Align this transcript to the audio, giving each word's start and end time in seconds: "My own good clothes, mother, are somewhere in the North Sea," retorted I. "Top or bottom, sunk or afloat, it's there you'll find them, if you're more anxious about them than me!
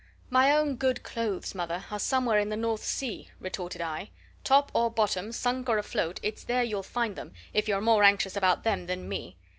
"My 0.31 0.51
own 0.51 0.77
good 0.77 1.03
clothes, 1.03 1.53
mother, 1.53 1.85
are 1.91 1.99
somewhere 1.99 2.39
in 2.39 2.49
the 2.49 2.57
North 2.57 2.83
Sea," 2.83 3.29
retorted 3.39 3.81
I. 3.81 4.09
"Top 4.43 4.71
or 4.73 4.89
bottom, 4.89 5.31
sunk 5.31 5.69
or 5.69 5.77
afloat, 5.77 6.19
it's 6.23 6.43
there 6.43 6.63
you'll 6.63 6.81
find 6.81 7.15
them, 7.15 7.33
if 7.53 7.67
you're 7.67 7.81
more 7.81 8.01
anxious 8.03 8.35
about 8.35 8.63
them 8.63 8.87
than 8.87 9.07
me! 9.07 9.37